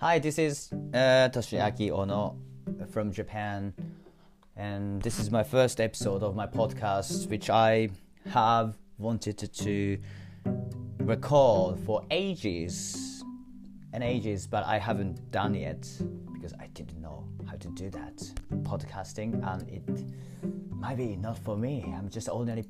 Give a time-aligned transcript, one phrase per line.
[0.00, 2.34] Hi, this is uh, Toshiaki Ono
[2.90, 3.74] from Japan,
[4.56, 7.90] and this is my first episode of my podcast, which I
[8.30, 9.98] have wanted to, to
[11.00, 13.22] record for ages
[13.92, 15.86] and ages, but I haven't done yet
[16.32, 18.16] because I didn't know how to do that
[18.62, 19.82] podcasting, and it
[20.70, 21.92] might be not for me.
[21.94, 22.64] I'm just an ordinary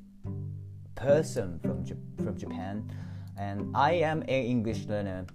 [0.95, 1.85] person from
[2.25, 2.91] from Japan,
[3.39, 5.27] and I am an English learner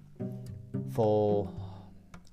[0.91, 1.49] for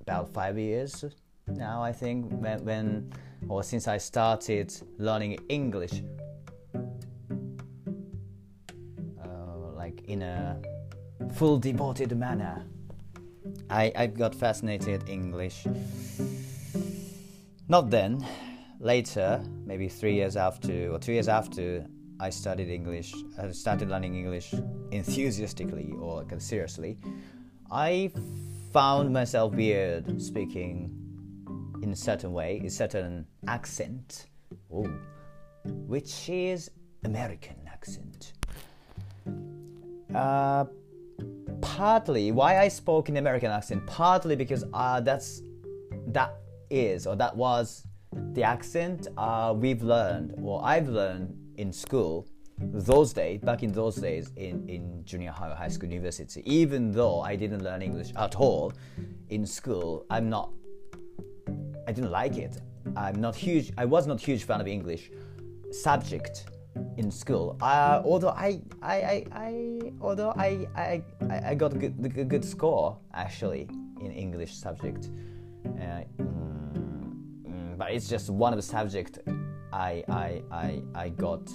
[0.06, 1.04] about five years
[1.46, 1.82] now.
[1.82, 3.12] I think when, when
[3.48, 6.02] or since I started learning English,
[9.24, 10.60] uh, like in a
[11.34, 12.64] full devoted manner.
[13.70, 15.66] I, I got fascinated English.
[17.68, 18.24] Not then,
[18.78, 21.86] later, maybe three years after or two years after
[22.20, 24.54] I studied English, I started learning English
[24.92, 26.98] enthusiastically or seriously.
[27.70, 28.12] I
[28.74, 30.90] found myself weird speaking
[31.80, 34.26] in a certain way, a certain accent,
[34.72, 34.92] Ooh,
[35.64, 36.72] which is
[37.04, 38.32] American accent.
[40.12, 40.64] Uh,
[41.60, 45.40] partly why I spoke in American accent, partly because uh, that's
[46.08, 46.34] that
[46.68, 47.86] is or that was
[48.32, 52.26] the accent uh, we've learned or I've learned in school
[52.58, 57.20] those days back in those days in, in junior high high school university even though
[57.20, 58.72] i didn't learn english at all
[59.30, 60.50] in school i'm not
[61.88, 62.60] i didn't like it.
[62.96, 65.10] I'm not huge i was not huge fan of english
[65.72, 66.46] subject
[66.96, 67.56] in school.
[67.60, 72.44] Uh, although I, I, I, I although I, I, I got a good, a good
[72.44, 73.68] score actually
[74.00, 75.10] in english subject.
[75.64, 77.14] Uh, mm,
[77.46, 79.18] mm, but it's just one of the subject
[79.72, 81.50] I, I, I, I got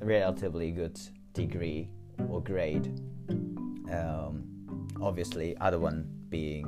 [0.00, 0.98] relatively good
[1.32, 1.88] degree
[2.28, 2.86] or grade.
[3.92, 6.66] Um, obviously, other one being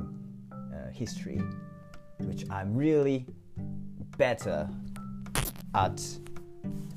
[0.51, 1.41] uh, history,
[2.19, 3.25] which I'm really
[4.17, 4.69] better
[5.75, 6.01] at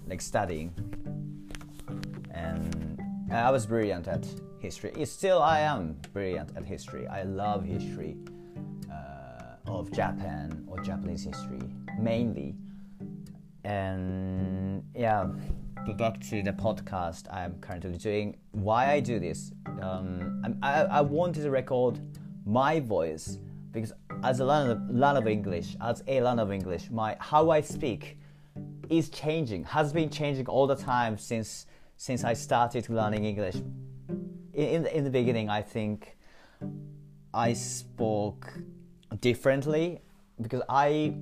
[0.07, 0.73] like studying
[2.31, 3.01] and
[3.33, 4.27] I was brilliant at
[4.61, 4.93] history.
[5.05, 7.07] Still, I am brilliant at history.
[7.09, 8.17] I love history
[8.91, 11.61] uh, of Japan or Japanese history
[11.99, 12.55] mainly
[13.65, 15.27] and yeah
[15.93, 19.53] back to the podcast i'm currently doing why i do this
[19.83, 22.01] um, I, I wanted to record
[22.45, 23.39] my voice
[23.73, 23.93] because
[24.25, 28.19] as a learner, learner of english as a learner of english my how i speak
[28.91, 33.57] is changing has been changing all the time since since i started learning english.
[34.55, 36.17] In, in the beginning i think
[37.33, 38.53] i spoke
[39.21, 40.01] differently
[40.41, 41.15] because i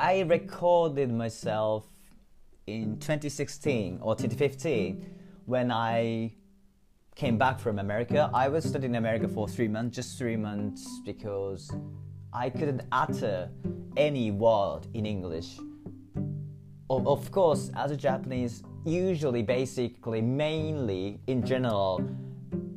[0.00, 1.84] I recorded myself
[2.68, 5.04] in 2016 or 2015
[5.46, 6.32] when I
[7.14, 8.30] came back from America.
[8.32, 11.70] I was studying in America for three months, just three months, because
[12.32, 13.50] I couldn't utter
[13.96, 15.58] any word in English.
[16.90, 22.02] Of course, as a Japanese, usually, basically, mainly, in general,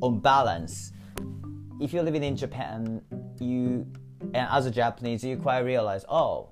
[0.00, 0.92] on balance,
[1.80, 3.00] if you're living in Japan,
[3.40, 3.86] you,
[4.34, 6.51] and as a Japanese, you quite realize, oh,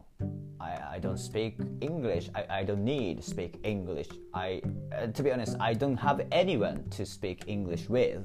[0.61, 2.29] I, I don't speak English.
[2.35, 4.09] I, I don't need to speak English.
[4.35, 4.61] I,
[4.95, 8.21] uh, to be honest, I don't have anyone to speak English with.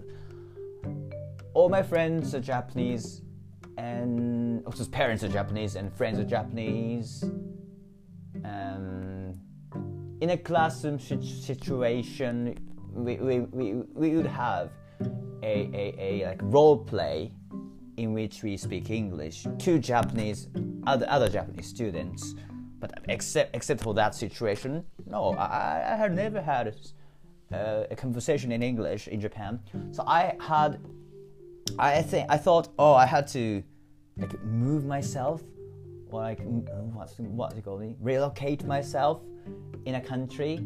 [1.53, 3.21] All my friends are Japanese,
[3.77, 7.23] and also parents are Japanese, and friends are Japanese.
[8.43, 9.39] Um,
[10.19, 12.57] in a classroom situation,
[12.91, 14.71] we, we, we, we would have
[15.41, 17.31] a, a, a like role play
[17.97, 20.47] in which we speak English to Japanese
[20.85, 22.35] other other Japanese students.
[22.79, 26.75] But except except for that situation, no, I, I had never had
[27.51, 29.59] a, a conversation in English in Japan.
[29.91, 30.79] So I had,
[31.79, 33.63] I think I thought, oh, I had to
[34.17, 35.41] like move myself
[36.09, 36.39] or like
[36.93, 37.95] what's what's it called?
[37.99, 39.21] Relocate myself
[39.85, 40.59] in a country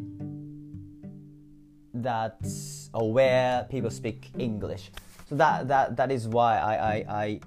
[1.94, 4.90] that's or where people speak English.
[5.30, 7.40] So that that that is why I I, I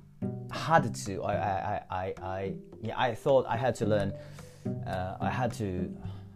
[0.54, 4.14] had to I I I I yeah I thought I had to learn
[4.88, 5.94] uh, I had to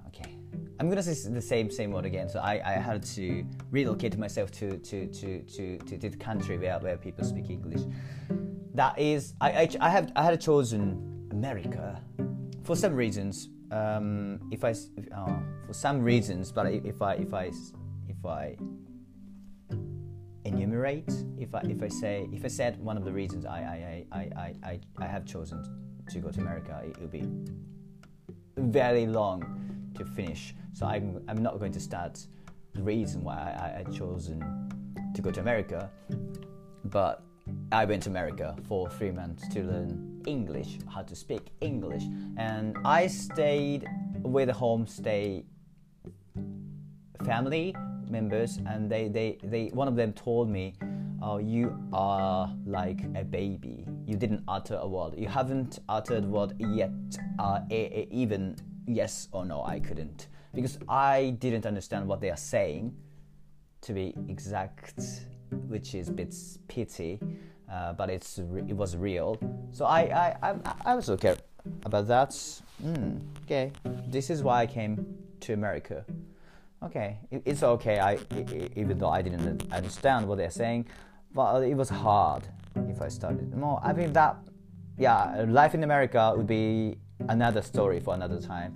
[0.07, 0.35] okay.
[0.77, 2.27] I'm gonna say the same same word again.
[2.27, 6.57] So I, I had to relocate myself to to to to, to, to the country
[6.57, 7.83] where, where people speak English.
[8.73, 12.01] That is I, I, I have I had chosen America
[12.65, 13.47] for some reasons.
[13.71, 17.51] Um, if I if, uh, for some reasons but if I if I
[18.09, 18.57] if I
[20.47, 20.57] Mm-hmm.
[20.57, 21.11] enumerate.
[21.37, 24.19] If I if I say if I said one of the reasons I I, I,
[24.19, 25.63] I, I, I have chosen
[26.09, 27.27] to go to America it will be
[28.57, 30.55] very long to finish.
[30.73, 32.25] So I'm, I'm not going to start
[32.73, 34.39] the reason why I, I, I chosen
[35.13, 35.89] to go to America
[36.85, 37.23] but
[37.71, 42.03] I went to America for three months to learn English, how to speak English,
[42.37, 43.87] and I stayed
[44.21, 45.43] with a homestay
[47.25, 47.75] family
[48.09, 50.73] members, and they, they, they one of them told me,
[51.21, 53.85] "Oh, you are like a baby.
[54.05, 55.13] You didn't utter a word.
[55.17, 56.91] You haven't uttered word yet.
[57.39, 58.55] Uh, a, a, even
[58.87, 62.95] yes or no, I couldn't because I didn't understand what they are saying.
[63.81, 64.99] To be exact,
[65.67, 66.35] which is a bit
[66.67, 67.19] pity,
[67.71, 69.37] uh, but it's it was real.
[69.71, 70.55] So I I, I,
[70.85, 71.35] I was okay
[71.83, 72.31] about that.
[72.83, 73.71] Mm, okay,
[74.07, 75.05] this is why I came
[75.41, 76.05] to America
[76.83, 77.99] okay, it's okay.
[77.99, 78.17] I
[78.75, 80.87] even though I didn't understand what they're saying,
[81.33, 82.47] but it was hard
[82.89, 83.79] if I started more.
[83.83, 84.37] I mean that,
[84.97, 86.97] yeah, life in America would be
[87.29, 88.75] another story for another time.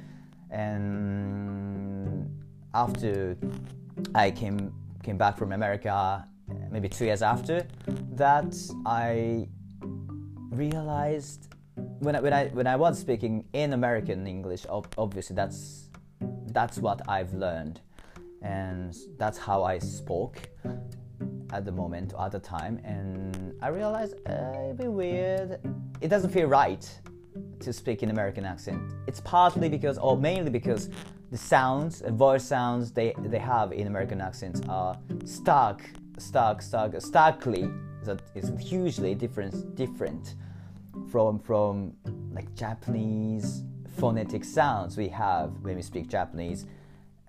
[0.50, 2.30] And
[2.74, 3.38] after
[4.15, 6.27] I came came back from America,
[6.69, 7.65] maybe two years after
[8.13, 8.56] that,
[8.86, 9.48] I
[10.50, 11.48] realized
[12.00, 15.89] when I, when I when I was speaking in American English, obviously that's
[16.48, 17.80] that's what I've learned
[18.41, 20.49] and that's how I spoke
[21.51, 22.79] at the moment at the time.
[22.83, 25.59] And I realized uh, it'd be weird.
[26.01, 26.88] It doesn't feel right
[27.59, 28.81] to speak in American accent.
[29.07, 30.89] It's partly because or mainly because
[31.31, 36.93] the sounds and voice sounds they, they have in American accents are stark stark stark
[36.99, 37.69] starkly
[38.03, 40.35] that is hugely different different
[41.09, 41.93] from from
[42.33, 43.63] like Japanese
[43.97, 46.65] phonetic sounds we have when we speak Japanese.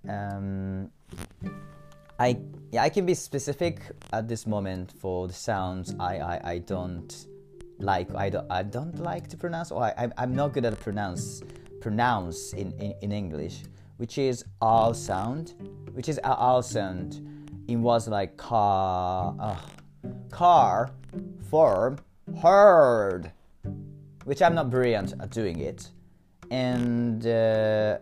[0.08, 0.90] Um,
[2.18, 2.38] I
[2.70, 3.80] yeah, I can be specific
[4.12, 7.26] at this moment for the sounds I, I, I don't
[7.78, 11.42] like I don't, I don't like to pronounce or I, I'm not good at pronounce
[11.80, 13.64] pronounce in, in, in English
[13.96, 15.54] which is R sound
[15.92, 17.28] which is R sound.
[17.68, 19.56] It was like car uh,
[20.30, 20.90] car
[21.50, 21.98] form
[22.40, 23.32] heard
[24.24, 25.90] which I'm not brilliant at doing it.
[26.50, 27.98] And uh,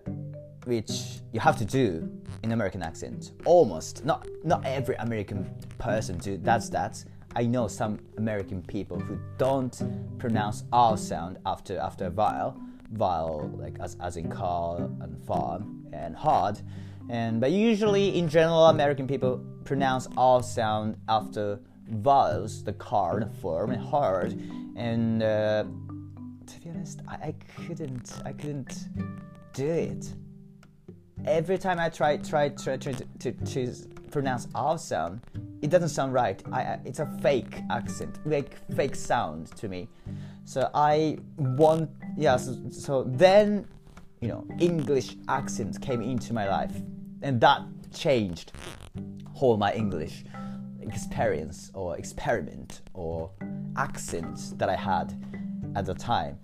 [0.70, 2.08] which you have to do
[2.44, 3.32] in American accent.
[3.44, 4.04] Almost.
[4.04, 5.40] Not not every American
[5.78, 7.04] person do that's that.
[7.34, 9.76] I know some American people who don't
[10.18, 12.56] pronounce R sound after after a vowel,
[12.92, 15.62] vowel like as, as in car and farm
[15.92, 16.56] and hard.
[17.08, 19.34] And but usually in general American people
[19.64, 21.58] pronounce R sound after
[21.88, 24.30] vowels, the car, the form, and hard.
[24.76, 25.64] And uh,
[26.50, 28.74] to be honest, I, I couldn't I couldn't
[29.52, 30.14] do it
[31.26, 33.74] every time I try try try, try to, to, to
[34.10, 35.20] pronounce R sound,
[35.62, 36.42] it doesn't sound right.
[36.52, 39.88] I, it's a fake accent, like fake sound to me.
[40.44, 42.36] So I want yeah.
[42.36, 43.66] So, so then
[44.20, 46.74] you know English accent came into my life,
[47.22, 47.62] and that
[47.94, 48.52] changed
[49.32, 50.24] whole my English
[50.82, 53.30] experience or experiment or
[53.76, 55.14] accent that I had
[55.76, 56.38] at the time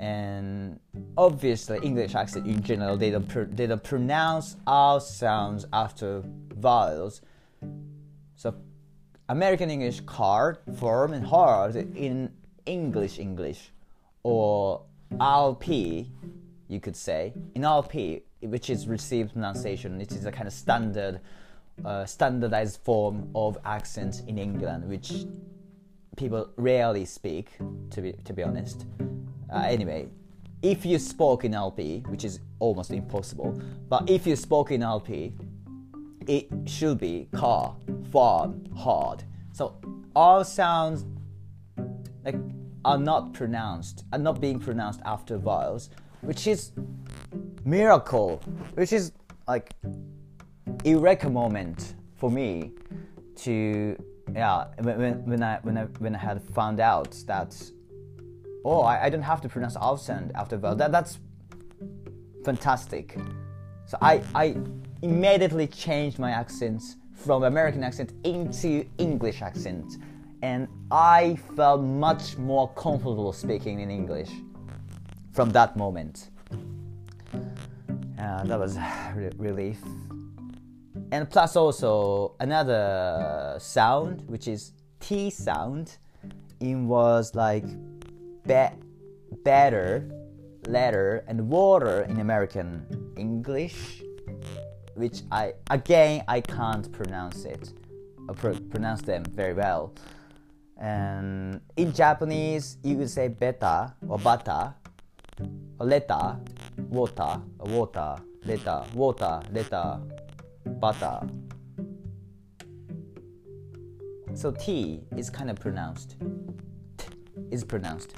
[0.00, 0.80] and
[1.18, 6.22] obviously English accent in general they don't pr- they don't pronounce all sounds after
[6.54, 7.20] vowels.
[8.34, 8.54] So
[9.28, 12.32] American English card form and hard in
[12.64, 13.72] English English.
[14.22, 14.82] Or
[15.12, 16.08] RP
[16.68, 17.34] you could say.
[17.54, 21.20] In RP which is received pronunciation it is a kind of standard
[21.84, 25.26] uh, standardized form of accent in England which
[26.16, 27.50] people rarely speak
[27.90, 28.86] to be to be honest
[29.52, 30.08] uh, anyway,
[30.62, 35.32] if you spoke in RP, which is almost impossible, but if you spoke in RP,
[36.26, 37.74] it should be car,
[38.12, 39.24] farm, hard.
[39.52, 39.80] So
[40.14, 41.06] all sounds
[42.24, 42.36] like
[42.84, 45.90] are not pronounced, are not being pronounced after vowels,
[46.20, 46.72] which is
[47.64, 48.40] miracle,
[48.74, 49.12] which is
[49.48, 49.72] like
[50.84, 52.72] eureka moment for me
[53.36, 53.96] to
[54.34, 57.56] yeah when, when I when I when I had found out that
[58.64, 60.76] oh, I, I don't have to pronounce accent after vowel.
[60.76, 61.18] That, that's
[62.44, 63.16] fantastic.
[63.86, 64.56] So I, I
[65.02, 66.82] immediately changed my accent
[67.14, 69.96] from American accent into English accent.
[70.42, 74.30] And I felt much more comfortable speaking in English
[75.32, 76.30] from that moment.
[78.18, 78.78] Uh, that was
[79.14, 79.80] re- relief.
[81.12, 85.98] And plus also another sound, which is T sound.
[86.60, 87.64] It was like
[88.50, 88.76] be-
[89.44, 90.08] better,
[90.66, 92.84] letter, and water in American
[93.16, 94.02] English,
[94.94, 97.72] which I again I can't pronounce it,
[98.28, 99.94] uh, or pr- pronounce them very well.
[100.78, 104.74] And in Japanese, you would say beta or bata,
[105.78, 106.40] or leta,
[106.88, 110.00] water, water, leta, water, leta,
[110.80, 111.20] butter.
[114.34, 116.16] So T is kind of pronounced.
[116.96, 117.06] T
[117.50, 118.14] is pronounced.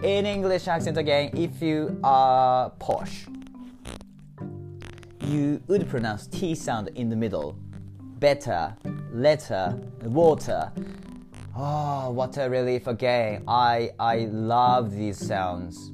[0.00, 3.26] In English accent again, if you are posh,
[5.20, 7.56] you would pronounce T sound in the middle.
[8.18, 8.74] Better,
[9.12, 10.72] letter, water.
[11.54, 13.44] Oh, what a relief again.
[13.46, 15.92] I, I love these sounds.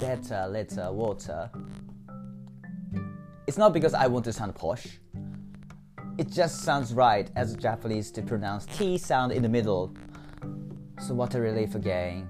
[0.00, 1.48] Better, letter, water.
[3.46, 4.98] It's not because I want to sound posh.
[6.18, 9.94] It just sounds right as Japanese to pronounce T sound in the middle.
[11.00, 12.28] So what a relief again.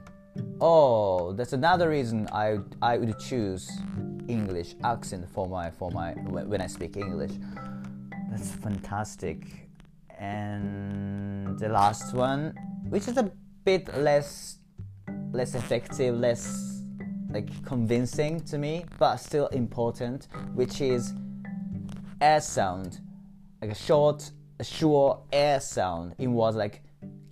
[0.62, 3.70] Oh, that's another reason I I would choose
[4.28, 7.32] English accent for my for my when I speak English.
[8.30, 9.68] That's fantastic.
[10.18, 12.54] And the last one,
[12.90, 13.32] which is a
[13.64, 14.58] bit less
[15.32, 16.82] less effective, less
[17.30, 21.14] like convincing to me, but still important, which is
[22.20, 23.00] air sound,
[23.62, 26.14] like a short, a short air sound.
[26.18, 26.82] It was like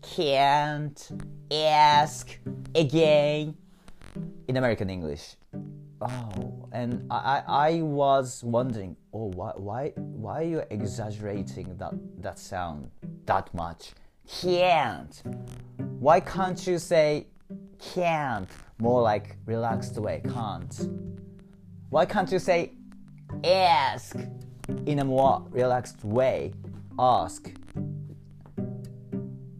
[0.00, 1.11] can't
[1.50, 2.38] ask
[2.75, 3.57] again
[4.49, 5.37] in American English.
[6.00, 11.93] Oh, and I, I I was wondering, oh, why, why, why are you exaggerating that,
[12.23, 12.90] that sound
[13.26, 13.93] that much?
[14.28, 15.23] Can't.
[15.99, 17.26] Why can't you say
[17.78, 20.23] can't more like relaxed way?
[20.33, 20.88] Can't.
[21.88, 22.75] Why can't you say
[23.43, 24.14] ask
[24.87, 26.52] in a more relaxed way?
[26.99, 27.52] Ask.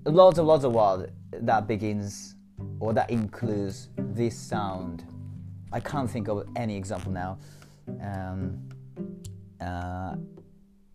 [0.05, 2.35] Lots of lots of words that begins
[2.81, 5.05] or that includes this sound
[5.71, 7.39] I can't think of any example now.
[8.03, 8.69] Um,
[9.61, 10.17] uh,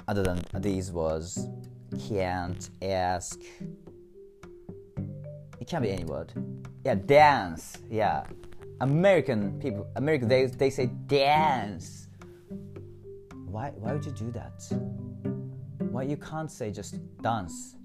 [0.07, 1.47] other than these was
[2.07, 3.39] can't ask.
[5.59, 6.33] It can be any word.
[6.83, 7.77] Yeah, dance.
[7.89, 8.25] Yeah,
[8.81, 12.07] American people, American they they say dance.
[13.45, 14.63] Why why would you do that?
[15.91, 17.75] Why you can't say just dance?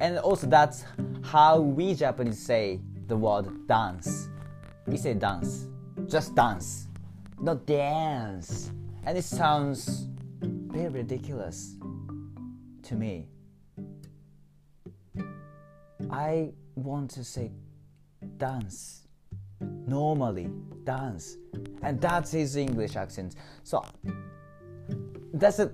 [0.00, 0.84] And also that's
[1.22, 4.28] how we Japanese say the word dance.
[4.86, 5.66] We say dance
[6.08, 6.88] just dance,
[7.40, 8.70] not dance.
[9.04, 10.06] And it sounds
[10.42, 11.76] very ridiculous
[12.84, 13.26] to me.
[16.10, 17.50] I want to say
[18.36, 19.06] dance,
[19.60, 20.50] normally
[20.84, 21.38] dance,
[21.82, 23.36] and that's his English accent.
[23.62, 23.84] So
[25.32, 25.72] that's a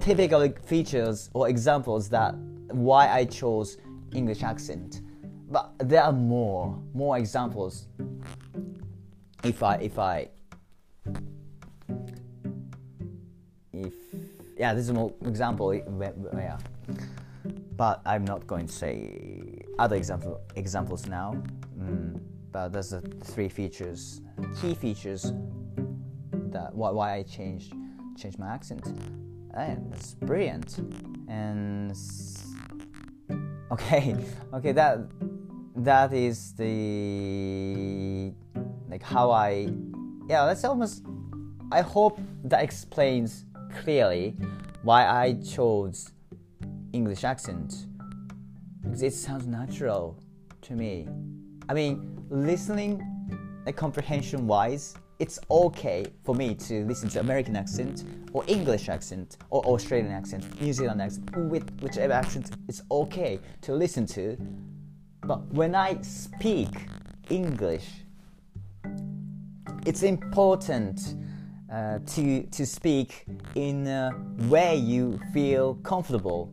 [0.00, 2.34] typical features or examples that
[2.68, 3.78] why I chose
[4.14, 5.02] English accent.
[5.50, 7.86] But there are more, more examples.
[9.42, 10.28] If I if I
[13.72, 13.94] if
[14.56, 16.58] yeah this is an example yeah.
[17.76, 21.42] But I'm not going to say other example examples now.
[21.78, 22.20] Mm,
[22.52, 24.20] but there's the three features
[24.60, 25.32] key features
[26.50, 27.72] that why, why I changed
[28.18, 28.86] changed my accent.
[29.54, 30.78] And it's brilliant.
[31.28, 31.90] And
[33.70, 34.16] okay
[34.52, 34.98] okay that
[35.76, 38.32] that is the
[38.88, 39.68] like how I
[40.28, 41.04] yeah that's almost
[41.72, 43.44] I hope that explains
[43.82, 44.36] clearly
[44.82, 46.10] why I chose
[46.92, 47.86] English accent
[48.82, 50.18] because it sounds natural
[50.62, 51.08] to me.
[51.68, 53.00] I mean, listening
[53.64, 59.36] like comprehension wise, it's okay for me to listen to American accent or English accent
[59.50, 64.38] or Australian accent, New Zealand accent, with whichever accent it's okay to listen to.
[65.20, 66.70] But when I speak
[67.28, 67.86] English,
[69.84, 71.16] it's important
[71.70, 74.10] uh, to, to speak in a
[74.48, 76.50] way you feel comfortable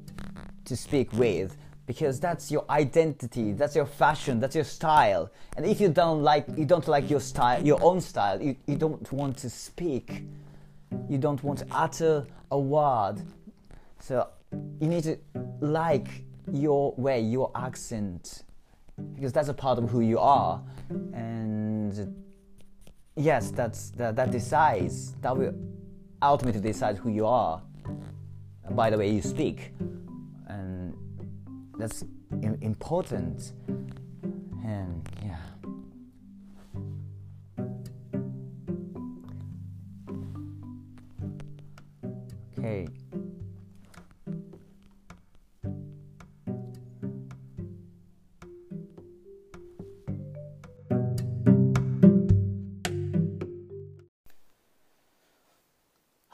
[0.65, 1.55] to speak with
[1.87, 5.31] because that's your identity that's your fashion that's your style.
[5.55, 8.75] And if you don't like you don't like your style your own style you, you
[8.75, 10.23] don't want to speak
[11.09, 13.21] you don't want to utter a word.
[13.99, 14.27] So
[14.79, 15.17] you need to
[15.59, 16.07] like
[16.51, 18.43] your way your accent
[19.13, 20.61] because that's a part of who you are.
[20.89, 22.15] And
[23.15, 25.53] yes, that's that, that decides that will
[26.21, 27.61] ultimately decide who you are
[28.71, 29.71] by the way you speak,
[30.47, 30.93] and
[31.77, 32.03] that's
[32.61, 33.53] important.
[34.63, 35.37] And yeah.
[42.57, 42.87] Okay.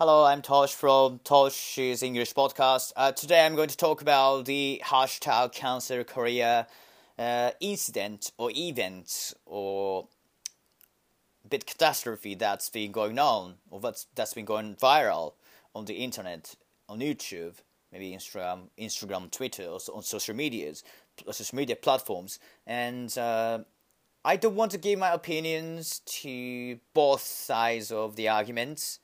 [0.06, 2.92] Hello, I'm Tosh from Tosh's English Podcast.
[2.98, 6.68] Uh, today I'm going to talk about the hashtag Cancel Korea
[7.18, 10.10] uh, incident or event or
[11.50, 15.36] bit catastrophe that's been going on or that's, that's been going viral
[15.74, 16.56] on the internet,
[16.90, 17.54] on YouTube
[17.94, 20.84] maybe Instagram, Instagram, Twitter, also on social medias,
[21.32, 23.60] social media platforms, and uh,
[24.26, 29.00] I don't want to give my opinions to both sides of the arguments,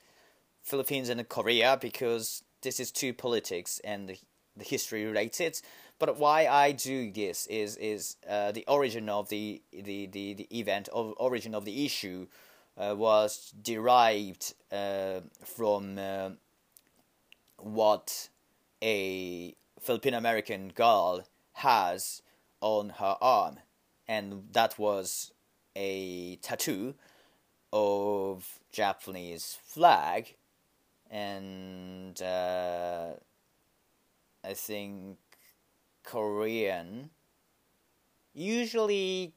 [0.70, 4.18] Philippines and Korea, because this is too politics and the,
[4.56, 5.60] the history related.
[5.98, 10.48] But why I do this is is uh, the origin of the the, the, the
[10.62, 12.28] event, of origin of the issue,
[12.78, 16.30] uh, was derived uh, from uh,
[17.58, 18.30] what
[18.82, 21.24] a Filipino American girl
[21.54, 22.22] has
[22.62, 23.60] on her arm,
[24.08, 25.34] and that was
[25.76, 26.96] a tattoo
[27.72, 30.36] of Japanese flag,
[31.10, 33.12] and uh,
[34.44, 35.18] I think
[36.04, 37.10] Korean,
[38.34, 39.34] usually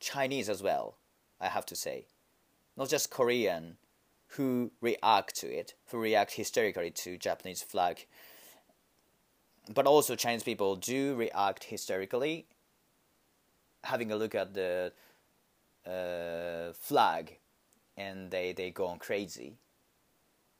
[0.00, 0.96] Chinese as well.
[1.40, 2.06] I have to say,
[2.76, 3.76] not just Korean
[4.32, 8.06] who react to it, who react hysterically to Japanese flag.
[9.72, 12.46] But also Chinese people do react hysterically,
[13.84, 14.92] having a look at the
[15.86, 17.38] uh, flag,
[17.96, 19.56] and they, they go on crazy.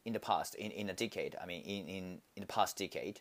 [0.08, 2.04] In the past, in, in a decade, I mean, in, in,
[2.36, 3.20] in the past decade,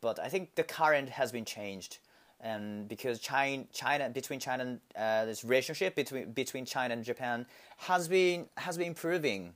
[0.00, 1.98] but I think the current has been changed
[2.40, 7.46] and because China, China between China, uh, this relationship between between China and Japan
[7.78, 9.54] has been has been improving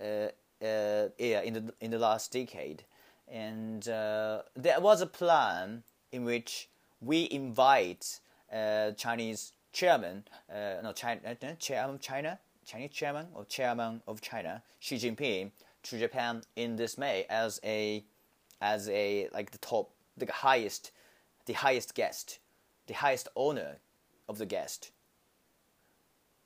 [0.00, 0.28] uh,
[0.64, 2.84] uh, yeah, in the in the last decade,
[3.26, 5.82] and uh, there was a plan
[6.12, 6.68] in which
[7.00, 8.20] we invite
[8.96, 11.20] Chinese chairman, no China,
[11.58, 15.50] chairman China, Chinese chairman or chairman of China, Xi Jinping,
[15.84, 18.04] to Japan in this May as a
[18.60, 20.92] as a like the top, the highest,
[21.46, 22.38] the highest guest,
[22.86, 23.78] the highest honor
[24.28, 24.90] of the guest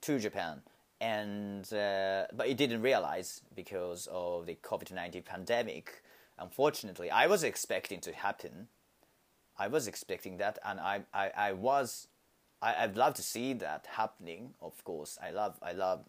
[0.01, 0.61] to Japan
[1.03, 6.01] and uh, but he didn't realize because of the COVID nineteen pandemic.
[6.39, 8.69] Unfortunately, I was expecting to happen.
[9.59, 12.07] I was expecting that, and I I, I was
[12.61, 14.53] I, I'd love to see that happening.
[14.61, 16.05] Of course, I love I love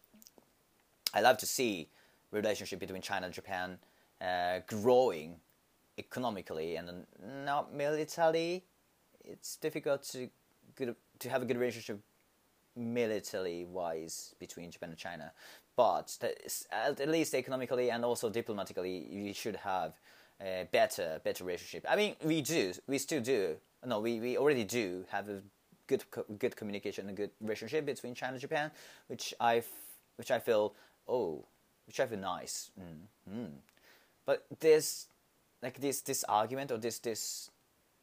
[1.15, 1.89] I love to see
[2.33, 3.79] relationship between China and Japan
[4.21, 5.37] uh, growing
[5.97, 7.07] economically and
[7.47, 8.65] not militarily.
[9.25, 10.29] It's difficult to
[10.75, 12.01] good to have a good relationship
[12.77, 15.33] militarily wise between Japan and China,
[15.77, 16.19] but
[16.73, 19.95] at least economically and also diplomatically, we should have
[20.41, 21.87] a better better relationship.
[21.89, 23.57] I mean, we do, we still do.
[23.87, 25.41] No, we, we already do have a
[25.87, 26.05] good
[26.39, 28.73] good communication and a good relationship between China and Japan,
[29.07, 29.63] which I
[30.17, 30.75] which I feel
[31.09, 31.45] oh,
[31.87, 32.71] which I feel nice.
[32.81, 33.51] Mm, mm.
[34.27, 35.09] But this
[35.63, 37.51] like this this argument or this this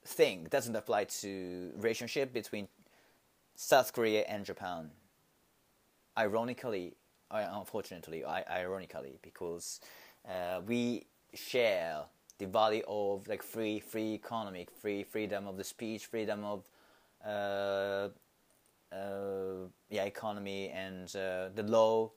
[0.06, 2.68] thing doesn't apply to relationship between
[3.56, 4.92] South Korea and Japan.
[6.18, 6.96] Ironically,
[7.32, 9.80] unfortunately, ironically, because
[10.28, 12.04] uh, we share
[12.38, 16.68] the value of like free, free economic, free freedom of the speech, freedom of
[17.26, 18.10] uh,
[18.92, 22.12] uh, yeah economy, and uh, the law,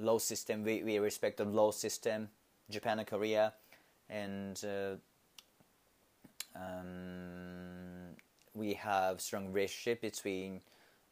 [0.00, 0.64] law system.
[0.64, 2.28] We we respect the law system,
[2.70, 3.54] Japan and Korea,
[4.08, 4.62] and.
[4.64, 4.96] Uh,
[6.54, 8.14] um,
[8.54, 10.60] we have strong relationship between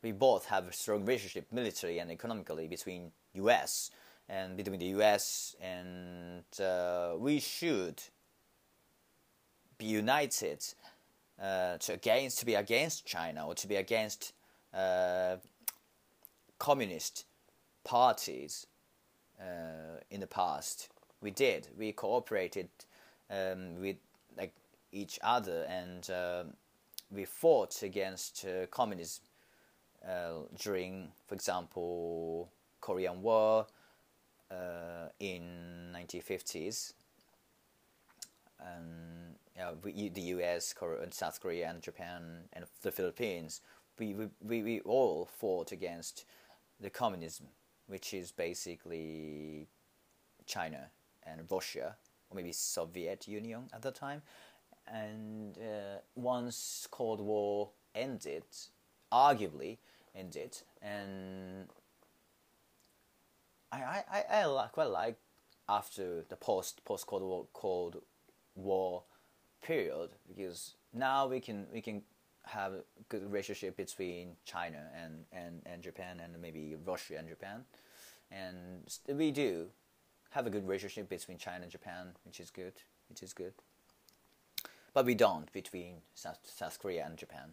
[0.03, 3.91] we both have a strong relationship military and economically between US
[4.29, 8.03] and between the US and uh, we should
[9.79, 10.65] be united
[11.41, 14.33] uh, to against to be against China or to be against
[14.75, 15.37] uh,
[16.59, 17.25] communist
[17.85, 18.67] parties
[20.11, 20.89] in the past.
[21.21, 21.69] We did.
[21.79, 22.69] We cooperated
[23.31, 23.97] um, with
[24.37, 24.53] like
[24.93, 26.55] each other and um,
[27.11, 29.25] we fought against uh, communism
[30.07, 32.49] uh, during, for example,
[32.81, 33.67] Korean War
[34.51, 36.95] uh, in 1950s,
[38.59, 39.37] and
[39.83, 43.61] we, the U.S., Korea, South Korea, and Japan, and the Philippines,
[43.99, 46.25] we, we, we all fought against
[46.81, 47.47] the communism,
[47.91, 49.67] which is basically
[50.47, 50.91] China
[51.25, 51.97] and Russia,
[52.31, 54.23] or maybe Soviet Union at the time.
[54.87, 58.45] And uh, once Cold War ended,
[59.13, 59.79] arguably
[60.15, 61.69] ended, and
[63.73, 65.17] I I, I, I quite like
[65.69, 68.03] after the post post Cold War Cold
[68.55, 69.03] War
[69.63, 72.03] period because now we can we can
[72.47, 77.65] have a good relationship between China and, and, and Japan and maybe Russia and Japan,
[78.31, 79.67] and we do
[80.31, 82.75] have a good relationship between China and Japan, which is good,
[83.09, 83.53] which is good
[84.93, 87.53] but we don't between South, South Korea and Japan.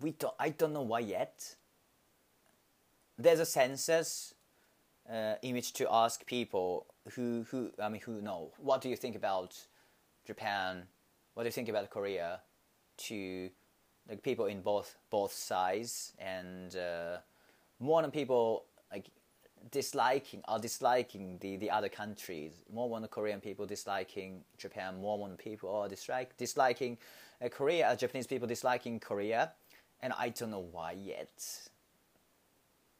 [0.00, 1.54] We don't, I don't know why yet.
[3.18, 4.34] There's a census
[5.10, 8.96] uh, in which to ask people who who I mean who know what do you
[8.96, 9.56] think about
[10.26, 10.84] Japan,
[11.34, 12.40] what do you think about Korea,
[13.08, 13.50] to
[14.08, 17.18] like people in both both sides and uh,
[17.78, 19.10] more than people like
[19.70, 22.64] disliking or disliking the, the other countries.
[22.72, 25.00] More than Korean people disliking Japan.
[25.00, 26.98] More than people are dislike disliking
[27.44, 27.88] uh, Korea.
[27.88, 29.52] Uh, Japanese people disliking Korea,
[30.00, 31.70] and I don't know why yet.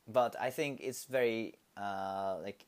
[0.06, 2.64] But I think it's very uh, like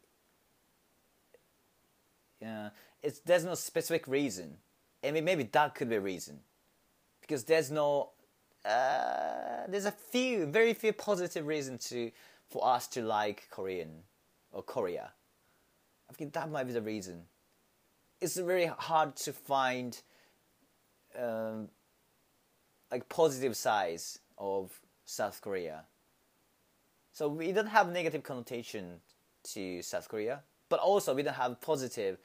[2.40, 2.70] yeah,
[3.02, 4.58] it's there's no specific reason.
[5.04, 6.40] I mean, maybe that could be a reason,
[7.20, 8.10] because there's no
[8.64, 12.10] uh, there's a few very few positive reasons to
[12.48, 13.90] for us to like Korean
[14.52, 15.12] or Korea.
[16.10, 17.22] I think that might be the reason.
[18.20, 20.00] It's very hard to find
[21.18, 21.68] um,
[22.90, 25.84] like positive sides of South Korea.
[27.12, 29.00] So we don't have negative connotation
[29.52, 32.18] to South Korea, but also we don't have positive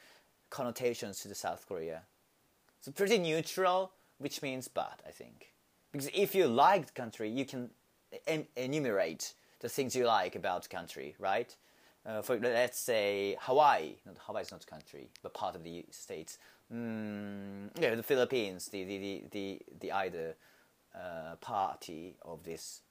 [0.49, 2.03] connotations to the South Korea.
[2.81, 5.53] So pretty neutral, which means bad, I think.
[5.91, 7.69] Because if you like the country, you can
[8.55, 11.55] enumerate the things you like about the country, right?
[12.05, 16.37] Uh, for let's say Hawaii, Hawaii is not a country, but part of the states.
[16.73, 20.35] Mm, yeah, the Philippines, the the the the, the either
[20.95, 22.81] uh, party of this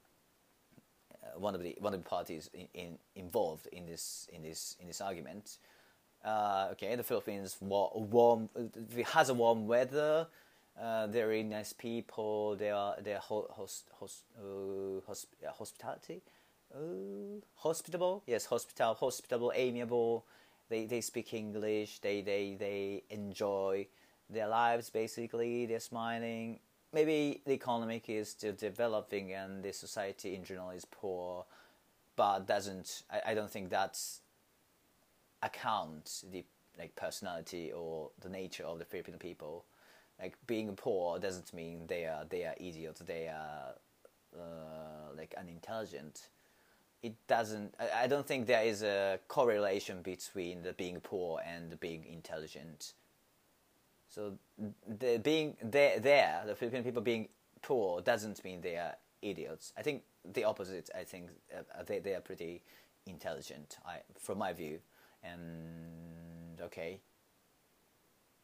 [1.14, 4.76] uh, one of the one of the parties in, in, involved in this in this
[4.78, 5.58] in this argument.
[6.24, 8.48] Uh, okay, the Philippines warm,
[9.14, 10.26] has a warm weather.
[10.80, 12.54] Uh, very nice people.
[12.56, 15.26] They are they are host, host, uh, hosp,
[15.58, 16.22] hospitality
[16.74, 18.22] uh, hospitable.
[18.26, 20.24] Yes, hospital, hospitable, amiable.
[20.68, 22.00] They they speak English.
[22.00, 23.86] They they they enjoy
[24.28, 24.90] their lives.
[24.90, 26.60] Basically, they're smiling.
[26.92, 31.44] Maybe the economy is still developing and the society in general is poor,
[32.16, 33.02] but doesn't.
[33.10, 34.20] I, I don't think that's
[35.42, 36.44] account the
[36.78, 39.64] like personality or the nature of the Filipino people.
[40.20, 43.00] Like being poor doesn't mean they are they are idiots.
[43.00, 43.74] They are
[44.36, 46.28] uh, like unintelligent
[47.02, 51.78] it doesn't I, I don't think there is a correlation between the being poor and
[51.80, 52.94] being intelligent
[54.08, 54.38] so
[54.86, 57.28] the being there there the Filipino people being
[57.62, 62.14] poor doesn't mean they are idiots I think the opposite I think uh, they, they
[62.14, 62.62] are pretty
[63.06, 64.80] intelligent I from my view
[65.22, 67.00] and okay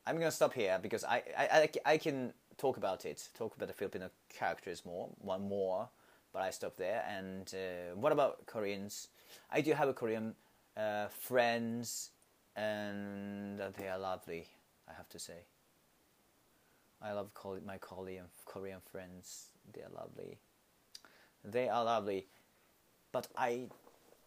[0.06, 3.74] I'm gonna stop here because I, I, I, can talk about it talk about the
[3.74, 5.88] Filipino characters more one more
[6.34, 7.02] but I stop there.
[7.08, 9.08] And uh, what about Koreans?
[9.50, 10.34] I do have a Korean
[10.76, 12.10] uh, friends,
[12.56, 14.48] and they are lovely.
[14.87, 15.46] I have to say.
[17.00, 17.30] I love
[17.64, 19.50] my Korean Korean friends.
[19.72, 20.38] They are lovely.
[21.44, 22.26] They are lovely,
[23.12, 23.66] but I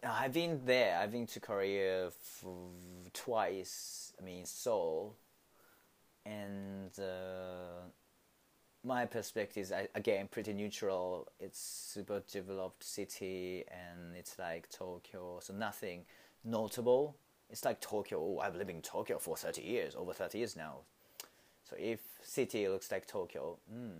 [0.04, 0.98] I've been there.
[0.98, 2.10] I've been to Korea
[3.12, 4.12] twice.
[4.20, 5.16] I mean Seoul,
[6.24, 7.86] and uh,
[8.84, 11.28] my perspective is again pretty neutral.
[11.40, 16.04] It's super developed city and it's like Tokyo, so nothing
[16.44, 17.16] notable.
[17.50, 18.18] It's like Tokyo.
[18.20, 20.78] Oh, I've lived in Tokyo for thirty years, over thirty years now.
[21.64, 23.98] So if city looks like Tokyo, mm,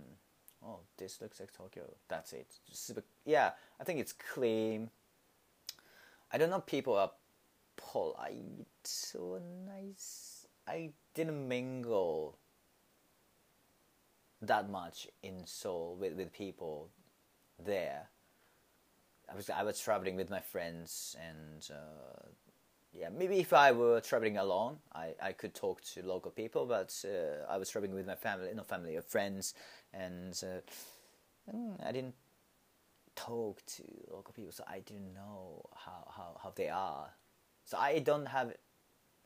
[0.65, 1.83] oh, this looks like Tokyo.
[2.07, 2.47] That's it.
[2.71, 4.89] Super, yeah, I think it's clean.
[6.31, 6.61] I don't know.
[6.61, 7.11] People are
[7.75, 10.47] polite or nice.
[10.67, 12.37] I didn't mingle
[14.41, 16.89] that much in Seoul with, with people
[17.63, 18.09] there.
[19.31, 22.27] I was I was traveling with my friends and uh,
[22.93, 26.93] yeah maybe if I were traveling alone I, I could talk to local people but
[27.05, 29.53] uh, I was traveling with my family no family or friends
[29.93, 32.15] and uh, mm, I didn't
[33.25, 37.09] talk to local people so I didn't know how, how, how they are
[37.65, 38.53] so I don't have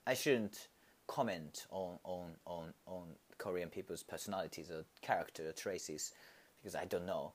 [0.05, 0.67] I shouldn't
[1.07, 3.03] comment on on on on
[3.37, 6.11] Korean people's personalities or character or traces
[6.59, 7.33] because I don't know,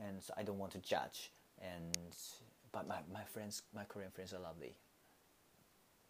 [0.00, 1.32] and so I don't want to judge.
[1.60, 1.96] And
[2.72, 4.76] but my, my friends, my Korean friends are lovely.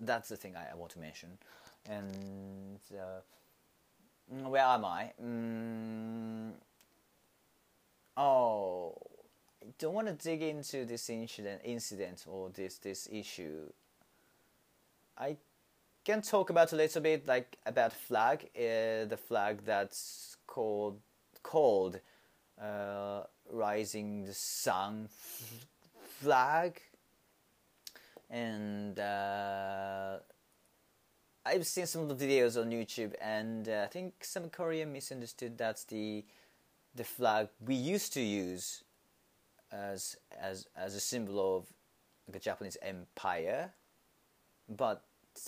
[0.00, 1.38] That's the thing I, I want to mention.
[1.88, 3.20] And uh,
[4.48, 5.12] where am I?
[5.22, 6.52] Mm,
[8.16, 8.94] oh,
[9.78, 13.70] don't want to dig into this incident, incident or this this issue.
[15.18, 15.36] I
[16.04, 21.00] can talk about a little bit like about flag, uh, the flag that's called
[21.42, 22.00] called
[22.60, 25.08] uh, Rising the Sun
[26.20, 26.80] flag,
[28.30, 30.18] and uh,
[31.44, 35.58] I've seen some of the videos on YouTube, and uh, I think some Korean misunderstood
[35.58, 36.24] that's the
[36.94, 38.82] the flag we used to use
[39.72, 41.66] as as as a symbol of
[42.28, 43.72] the Japanese Empire
[44.68, 45.04] but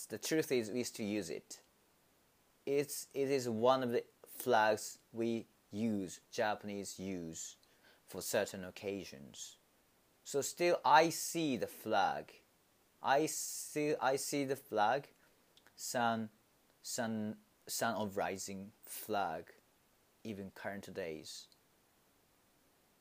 [0.09, 1.61] the truth is we still use it.
[2.67, 4.05] It's it is one of the
[4.37, 7.57] flags we use, Japanese use,
[8.07, 9.57] for certain occasions.
[10.25, 12.33] So still, I see the flag.
[13.03, 15.09] I see I see the flag,
[15.77, 16.29] sun,
[16.83, 19.45] sun, sun of rising flag,
[20.25, 21.47] even current days.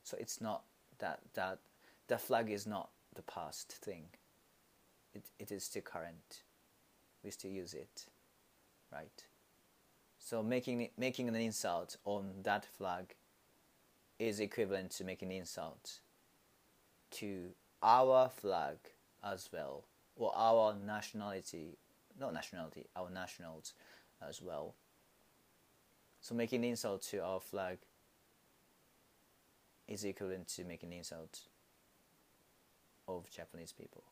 [0.03, 0.63] So it's not
[0.99, 1.59] that that
[2.07, 4.05] the flag is not the past thing.
[5.13, 6.43] It it is still current.
[7.23, 8.05] We still use it,
[8.91, 9.25] right?
[10.19, 13.15] So making making an insult on that flag
[14.19, 15.99] is equivalent to making an insult
[17.11, 18.77] to our flag
[19.23, 19.83] as well,
[20.15, 21.77] or our nationality,
[22.19, 23.73] not nationality, our nationals
[24.27, 24.73] as well.
[26.21, 27.77] So making an insult to our flag
[29.87, 31.41] is equivalent to making insult
[33.07, 34.03] of Japanese people.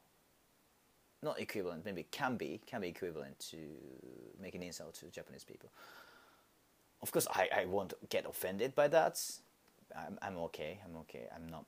[1.21, 3.57] Not equivalent, maybe can be, can be equivalent to
[4.39, 5.71] making insult to Japanese people.
[7.01, 9.19] Of course, I, I won't get offended by that.
[9.95, 11.27] I'm, I'm okay, I'm okay.
[11.33, 11.65] I'm not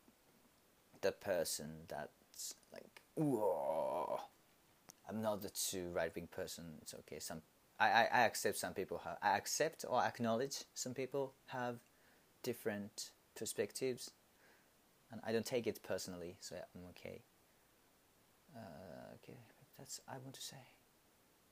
[1.01, 4.19] the person that's like, Whoa.
[5.09, 6.65] I'm not the too right wing person.
[6.81, 7.19] It's okay.
[7.19, 7.41] Some
[7.79, 11.77] I, I, I accept some people have I accept or acknowledge some people have
[12.43, 14.11] different perspectives,
[15.11, 17.21] and I don't take it personally, so I'm okay.
[18.55, 19.37] Uh, okay,
[19.77, 20.57] that's I want to say.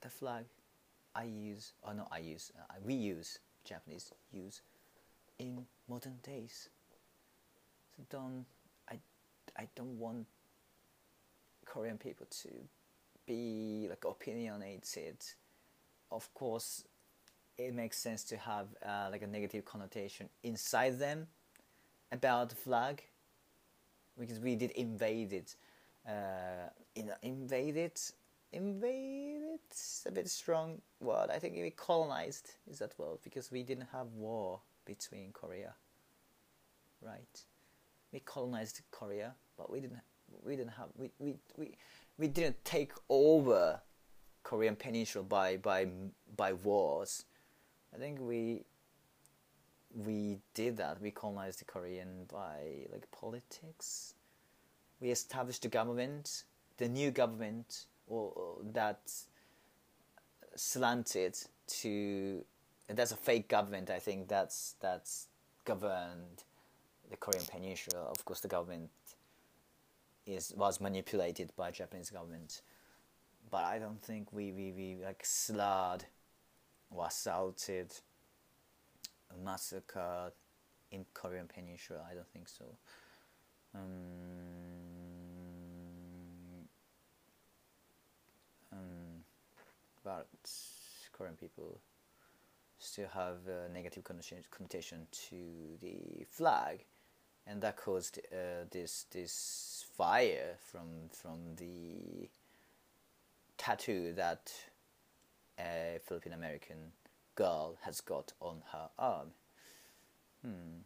[0.02, 0.46] The flag
[1.16, 4.62] I use, or not I use, uh, we use Japanese use
[5.40, 6.70] in modern days.
[7.96, 8.46] So don't
[8.90, 9.00] I
[9.58, 10.28] I don't want
[11.66, 12.50] Korean people to
[13.26, 15.18] be like opinionated.
[16.12, 16.84] Of course,
[17.58, 21.28] it makes sense to have uh, like a negative connotation inside them
[22.16, 23.04] about the flag
[24.20, 25.56] because we did invade it.
[26.08, 28.12] Uh, in, invade it,
[28.54, 31.30] invade it's a bit strong word.
[31.30, 35.74] I think we colonized is that word because we didn't have war between Korea,
[37.02, 37.44] right?
[38.14, 40.00] We colonized Korea, but we didn't
[40.44, 41.72] we didn't have we we, we,
[42.18, 43.82] we didn't take over
[44.44, 45.88] Korean peninsula by by
[46.38, 47.26] by wars.
[47.94, 48.66] I think we
[49.96, 51.02] we did that.
[51.02, 54.14] We colonized the Korean by like politics.
[55.00, 56.44] We established the government,
[56.78, 59.12] the new government, or, or that
[60.56, 62.44] slanted to.
[62.88, 63.90] That's a fake government.
[63.90, 65.28] I think that's that's
[65.64, 66.44] governed
[67.10, 68.04] the Korean Peninsula.
[68.04, 68.90] Of course, the government
[70.26, 72.62] is was manipulated by Japanese government,
[73.50, 76.06] but I don't think we we, we like slaughtered
[76.92, 77.94] or assaulted
[79.44, 80.32] massacre
[80.92, 82.02] in Korean Peninsula.
[82.10, 82.66] I don't think so.
[83.74, 83.82] Um,
[88.72, 89.24] um,
[90.04, 90.28] but
[91.12, 91.80] Korean people
[92.80, 95.36] still have a negative connotation to
[95.82, 96.86] the flag,
[97.48, 102.30] and that caused uh, this this fire from from the
[103.58, 104.52] tattoo that
[105.60, 106.92] a Philippine American
[107.36, 109.28] girl has got on her arm.
[110.42, 110.82] Hmm.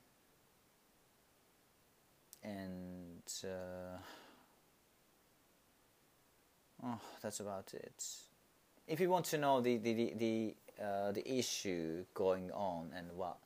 [2.43, 3.97] And uh,
[6.83, 8.03] oh, that's about it.
[8.87, 13.11] If you want to know the the the the, uh, the issue going on and
[13.13, 13.37] what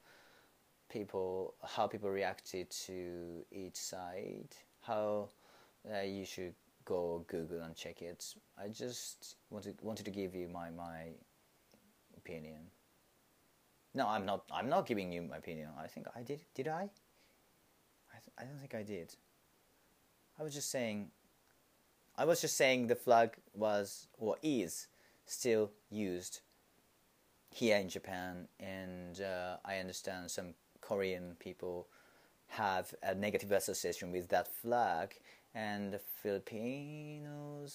[0.89, 4.49] people how people reacted to each side,
[4.81, 5.29] how
[5.91, 6.53] uh, you should
[6.85, 8.35] go Google and check it.
[8.57, 11.09] I just wanted wanted to give you my my
[12.15, 12.61] opinion.
[13.93, 14.45] No, I'm not.
[14.51, 15.69] I'm not giving you my opinion.
[15.79, 16.41] I think I did.
[16.55, 16.89] Did I?
[18.11, 19.15] I, th- I don't think I did.
[20.39, 21.11] I was just saying.
[22.17, 24.87] I was just saying the flag was or is
[25.25, 26.41] still used
[27.49, 31.87] here in Japan, and uh, I understand some Korean people
[32.47, 35.15] have a negative association with that flag,
[35.53, 37.73] and Filipinos.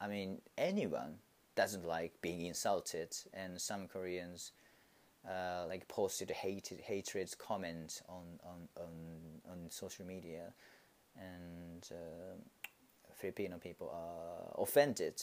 [0.00, 1.18] I mean, anyone
[1.54, 4.52] doesn't like being insulted, and some Koreans
[5.28, 8.90] uh, like posted hated hatred comments on, on on
[9.50, 10.52] on social media,
[11.16, 12.36] and uh,
[13.14, 15.22] Filipino people are offended,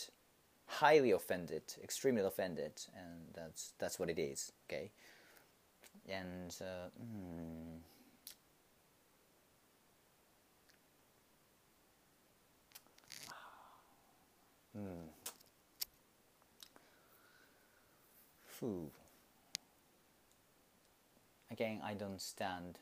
[0.65, 4.51] highly offended, extremely offended, and that's that's what it is.
[4.69, 4.91] Okay,
[6.07, 6.55] and.
[6.61, 7.77] Uh, hmm.
[21.51, 22.77] Again, I don't stand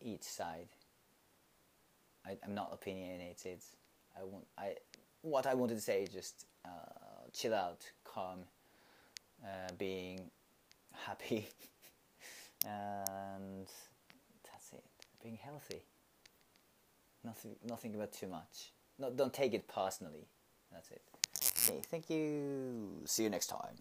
[0.00, 0.68] each side.
[2.24, 3.58] I, I'm not opinionated.
[4.18, 4.46] I want.
[4.58, 4.74] I
[5.22, 6.68] what I wanted to say is just uh,
[7.32, 8.40] chill out, calm,
[9.44, 10.30] uh, being
[10.92, 11.48] happy,
[12.66, 13.66] and
[14.44, 14.84] that's it.
[15.22, 15.82] Being healthy.
[17.24, 18.72] Nothing, nothing about too much.
[18.98, 20.28] No, don't take it personally.
[20.72, 21.02] That's it.
[21.68, 23.02] Okay, thank you.
[23.06, 23.74] See you next time.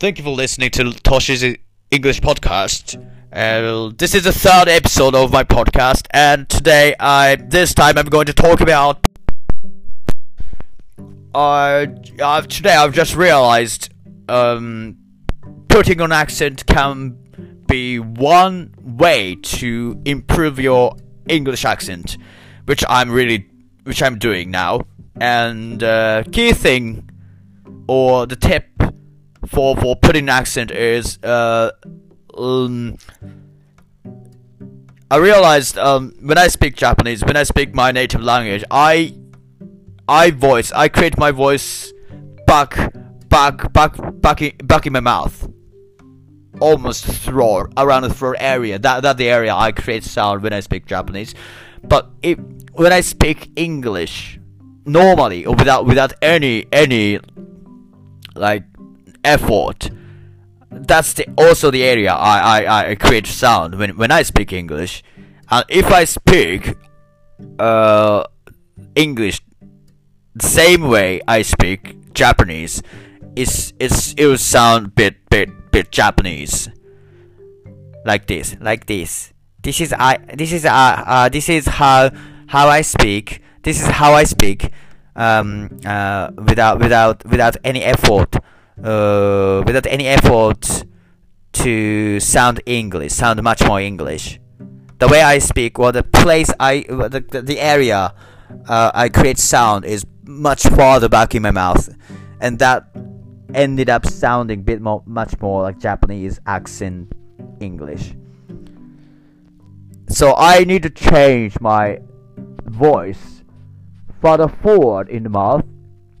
[0.00, 1.56] Thank you for listening to Toshi's
[1.92, 2.96] English podcast.
[3.32, 8.06] Uh, this is the third episode of my podcast, and today I this time I'm
[8.06, 9.06] going to talk about.
[11.32, 11.86] Uh,
[12.20, 13.94] uh today I've just realized
[14.28, 14.96] um,
[15.68, 17.27] putting on accent can
[17.68, 20.96] be one way to improve your
[21.28, 22.18] English accent,
[22.64, 23.48] which I'm really
[23.84, 24.80] which I'm doing now.
[25.20, 27.08] And uh, key thing
[27.86, 28.66] or the tip
[29.46, 31.70] for for putting accent is uh,
[32.36, 32.96] um,
[35.10, 39.14] I realized um, when I speak Japanese, when I speak my native language, I
[40.08, 41.92] I voice I create my voice
[42.46, 42.92] back
[43.28, 45.47] back back back back in my mouth
[46.60, 50.60] almost throat around the throat area that that the area I create sound when I
[50.60, 51.34] speak Japanese
[51.82, 52.38] but it,
[52.72, 54.38] when I speak English
[54.88, 57.20] normally or without without any any
[58.34, 58.64] like
[59.24, 59.90] effort.
[60.70, 65.02] That's the also the area I, I, I create sound when when I speak English.
[65.50, 66.74] And if I speak
[67.58, 68.24] uh
[68.94, 69.40] English
[70.34, 72.82] the same way I speak Japanese,
[73.36, 76.68] it's it's it will sound bit bit bit Japanese.
[78.04, 79.32] Like this, like this.
[79.62, 82.10] This is I this is uh, uh this is how
[82.46, 83.42] how I speak.
[83.62, 84.72] This is how I speak
[85.16, 88.36] um uh without without without any effort
[88.82, 90.84] uh, without any effort
[91.52, 94.38] to sound English, sound much more English.
[94.98, 98.14] The way I speak, or the place I, the, the area
[98.68, 101.88] uh, I create sound is much farther back in my mouth,
[102.40, 102.86] and that
[103.54, 107.12] ended up sounding bit more, much more like Japanese accent
[107.60, 108.14] English.
[110.08, 112.00] So I need to change my
[112.64, 113.42] voice
[114.20, 115.64] further forward in the mouth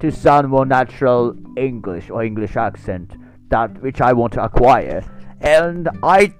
[0.00, 3.16] to sound more natural English or English accent
[3.48, 5.02] that which I want to acquire.
[5.40, 6.34] And I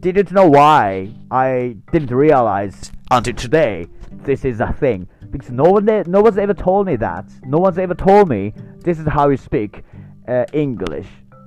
[0.00, 1.12] didn't know why.
[1.30, 3.86] I didn't realize until today
[4.24, 7.26] this is a thing because no one no one's ever told me that.
[7.44, 9.84] No one's ever told me this is how you speak
[10.28, 11.06] uh, English.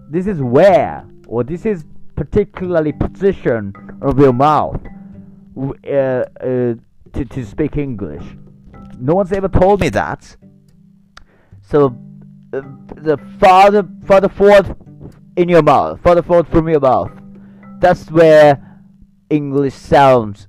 [0.09, 4.79] This is where or this is particularly position of your mouth
[5.57, 6.25] uh, uh,
[7.13, 8.23] to to speak English.
[8.99, 10.35] No one's ever told me that.
[11.61, 11.95] So
[12.53, 12.61] uh,
[12.95, 14.75] the farther farther forward
[15.35, 17.11] in your mouth, farther forward from your mouth.
[17.79, 18.81] That's where
[19.29, 20.47] English sounds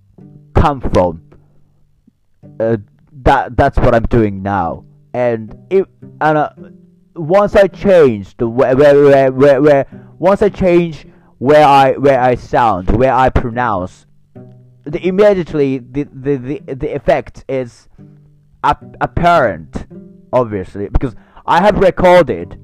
[0.55, 1.23] come from.
[2.61, 2.77] Uh,
[3.23, 4.85] that that's what I'm doing now,
[5.15, 5.87] and it
[6.21, 6.51] and uh,
[7.15, 9.87] once I change the where where, where where where
[10.19, 11.07] once I change
[11.39, 14.07] where I where I sound, where I pronounce,
[14.85, 17.89] the, immediately the, the the the effect is
[18.63, 19.87] ap- apparent
[20.33, 21.15] obviously, because
[21.47, 22.61] I have recorded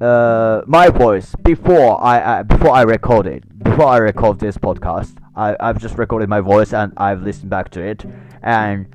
[0.00, 5.16] uh, my voice before I, before I recorded before I record this podcast.
[5.36, 8.04] I I've just recorded my voice and I've listened back to it,
[8.42, 8.86] and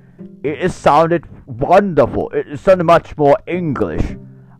[0.44, 2.30] it, sounded wonderful.
[2.30, 4.04] It, sounded much more English.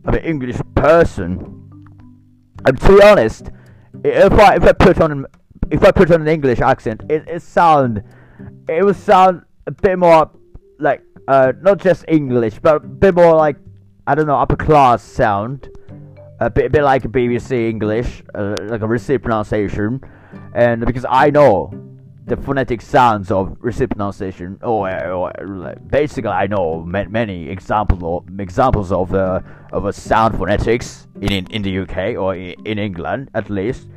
[0.04, 1.56] I'm an English person.
[2.66, 3.50] And to be honest,
[4.04, 5.26] if I if I put on
[5.70, 8.02] if I put on an English accent, it, it sound
[8.68, 10.30] it would sound a bit more
[10.78, 13.56] like uh, not just English, but a bit more like
[14.06, 15.68] I don't know upper class sound,
[16.40, 20.00] a bit, a bit like BBC English, uh, like a received pronunciation,
[20.54, 21.89] and because I know
[22.26, 24.58] the phonetic sounds of received pronunciation,
[25.88, 29.40] basically I know many examples of examples of uh,
[29.72, 33.88] of a sound phonetics in in the UK or in England at least.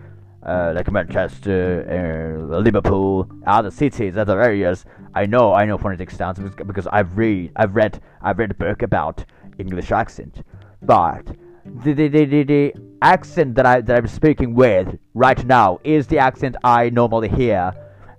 [0.45, 4.83] Uh, like Manchester, uh, Liverpool, other cities, other areas.
[5.15, 8.81] I know, I know phonetic sounds because I've read, I've read, I've read a book
[8.81, 9.23] about
[9.57, 10.43] English accent.
[10.81, 11.27] But
[11.65, 16.17] the, the, the, the accent that I that I'm speaking with right now is the
[16.17, 17.73] accent I normally hear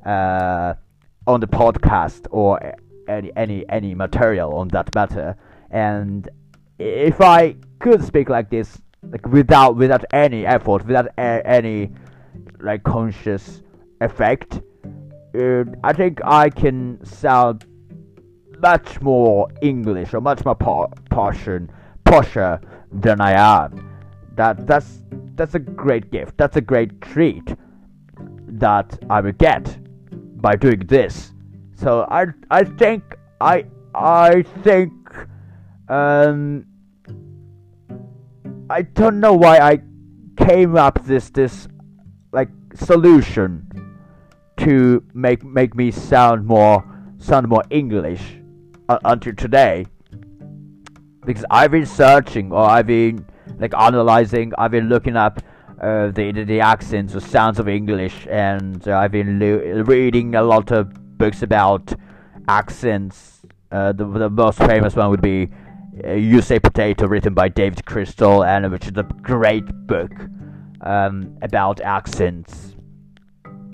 [0.05, 0.75] uh,
[1.27, 2.75] on the podcast or
[3.09, 5.37] any any any material on that matter.
[5.71, 6.29] And
[6.79, 11.91] if I could speak like this, like without without any effort, without a, any
[12.61, 13.63] like conscious
[14.01, 14.61] effect.
[15.35, 17.67] Uh, I think I can sound
[18.61, 21.71] much more English or much more portion
[22.05, 23.91] posher than I am.
[24.37, 25.03] That that's
[25.35, 26.37] that's a great gift.
[26.37, 27.57] That's a great treat
[28.47, 29.77] that I will get
[30.45, 31.33] by doing this.
[31.75, 33.65] So I I think I
[33.95, 34.93] I think
[35.89, 36.67] um
[38.69, 39.81] I don't know why I
[40.37, 41.67] came up this this
[42.33, 43.67] like solution
[44.59, 46.85] to make make me sound more
[47.19, 48.23] sound more English
[48.91, 49.87] uh, until today
[51.25, 53.25] because I've been searching or I've been
[53.59, 55.41] like analyzing I've been looking up
[55.81, 59.39] uh, the, the, accents or sounds of English and uh, I've been
[59.85, 61.93] reading a lot of books about
[62.49, 65.49] accents uh, the, the most famous one would be
[66.05, 70.12] uh, You Say Potato written by David Crystal and which is a great book
[70.81, 72.75] um, about accents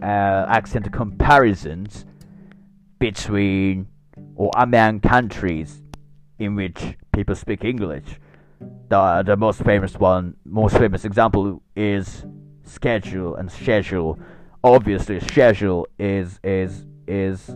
[0.03, 2.07] uh, accent comparisons
[2.99, 3.87] between
[4.37, 5.83] or among countries
[6.39, 8.19] in which people speak English.
[8.91, 12.25] The the most famous one, most famous example is
[12.65, 14.19] schedule and schedule.
[14.65, 17.55] Obviously, schedule is is is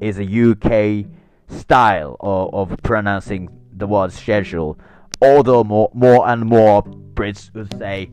[0.00, 1.06] is a UK
[1.48, 4.78] style of, of pronouncing the word schedule.
[5.20, 8.08] Although more more and more Brits would say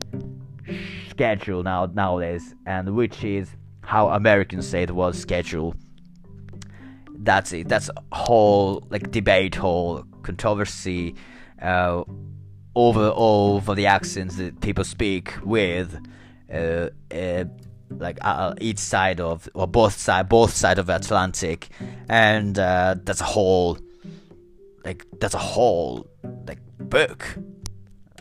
[1.10, 5.76] schedule now nowadays, and which is how Americans say the word schedule.
[7.20, 7.68] That's it.
[7.68, 11.14] That's a whole like debate, whole controversy
[11.62, 12.04] uh,
[12.74, 16.00] over over the accents that people speak with,
[16.52, 17.44] uh, uh,
[17.90, 21.68] like uh, each side of or both side both side of the Atlantic,
[22.08, 23.78] and uh, that's a whole
[24.84, 26.06] like that's a whole
[26.46, 27.36] like book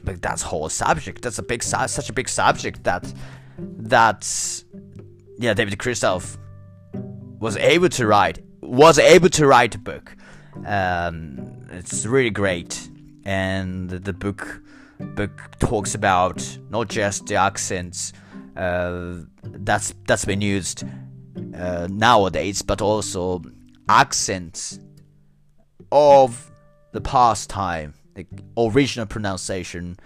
[0.03, 1.21] like that's whole subject.
[1.21, 3.11] That's a big such a big subject that
[3.57, 4.63] that
[5.37, 6.21] yeah David Crystal
[7.39, 10.15] was able to write was able to write a book.
[10.65, 12.89] Um, it's really great,
[13.25, 14.61] and the book
[15.15, 18.13] book talks about not just the accents
[18.57, 20.83] uh, that's that's been used
[21.55, 23.41] uh, nowadays, but also
[23.87, 24.79] accents
[25.91, 26.51] of
[26.91, 28.25] the past time the
[28.57, 29.97] original pronunciation,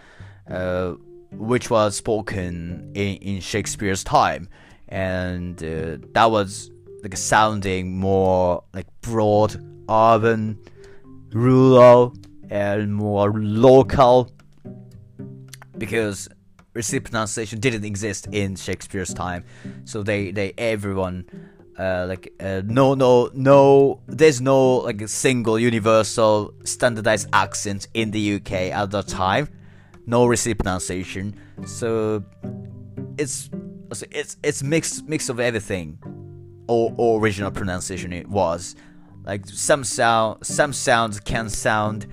[0.49, 0.91] uh,
[1.31, 4.47] which was spoken in, in Shakespeare's time,
[4.89, 6.69] and uh, that was
[7.01, 9.55] like sounding more like broad,
[9.89, 10.59] urban,
[11.31, 12.15] rural,
[12.53, 14.31] and more local,
[15.77, 16.29] because
[16.73, 19.43] received pronunciation didn't exist in Shakespeare's time,
[19.85, 21.25] so they they everyone
[21.79, 28.11] uh, like uh, no no no there's no like a single universal standardized accent in
[28.11, 29.49] the UK at the time.
[30.05, 31.35] No received pronunciation.
[31.65, 32.23] So
[33.17, 33.49] it's
[34.11, 35.97] it's it's mixed mix of everything
[36.67, 38.75] or, or original pronunciation it was.
[39.23, 42.05] Like some sound some sounds can sound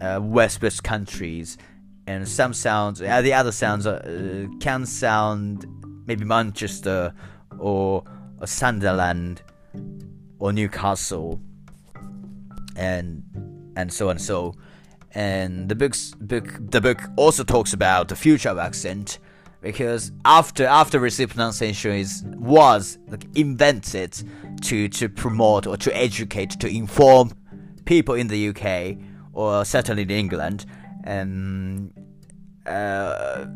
[0.00, 1.58] uh, west west countries
[2.06, 5.66] and some sounds uh, the other sounds uh, can sound
[6.06, 7.14] maybe Manchester
[7.58, 8.04] or
[8.40, 9.42] or Sunderland
[10.38, 11.40] or Newcastle
[12.76, 13.22] and
[13.76, 14.54] and so and so
[15.14, 19.18] and the book's book the book also talks about the future of accent
[19.60, 24.22] because after after received pronunciation is was like invented
[24.60, 27.32] to to promote or to educate to inform
[27.84, 28.98] people in the UK
[29.34, 30.64] or certainly in England
[31.04, 31.92] and
[32.66, 33.46] uh,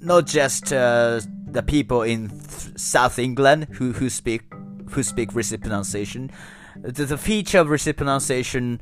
[0.00, 2.30] not just uh, the people in
[2.76, 4.42] South England who, who speak
[4.90, 6.30] who speak received pronunciation.
[6.76, 8.80] The, the feature of received pronunciation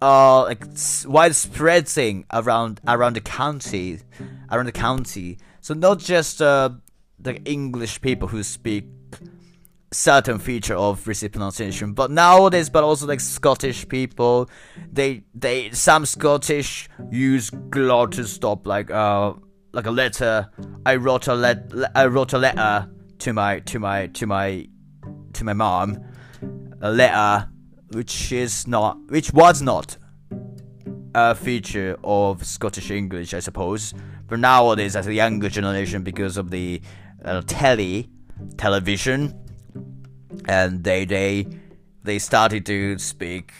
[0.00, 0.64] are like
[1.06, 4.00] widespreading around around the county,
[4.50, 5.38] around the county.
[5.60, 6.70] So not just uh,
[7.18, 8.84] the English people who speak
[9.90, 14.48] certain feature of received pronunciation, but nowadays, but also like Scottish people,
[14.90, 19.32] they they some Scottish use glottal stop like uh
[19.72, 20.50] like a letter.
[20.84, 24.66] I wrote a let I wrote a letter to my to my to my
[25.34, 26.04] to my mom.
[26.80, 27.48] A letter
[27.92, 29.96] which is not which was not
[31.14, 33.94] a feature of Scottish English, I suppose.
[34.26, 36.82] But nowadays, as a younger generation, because of the
[37.24, 38.10] uh, telly,
[38.58, 39.34] television,
[40.46, 41.46] and they they
[42.04, 43.52] they started to speak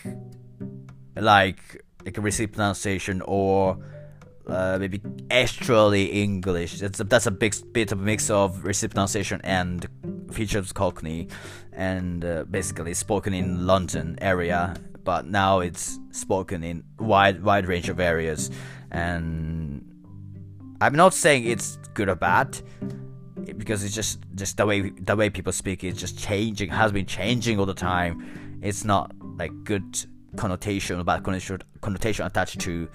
[1.16, 3.79] like like a received pronunciation or
[4.47, 5.01] uh, maybe
[5.31, 6.81] extremely English.
[6.81, 9.87] That's a, that's a big bit of a mix of received pronunciation and
[10.33, 11.29] features Cockney,
[11.73, 14.75] and uh, basically spoken in London area.
[15.05, 18.51] But now it's spoken in wide wide range of areas,
[18.91, 19.85] and
[20.81, 22.61] I'm not saying it's good or bad
[23.57, 27.07] because it's just just the way the way people speak is just changing has been
[27.07, 28.59] changing all the time.
[28.62, 30.05] It's not like good
[30.36, 32.89] connotation bad connotation connotation attached to